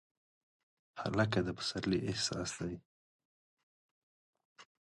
[1.01, 2.75] هلک د پسرلي احساس دی.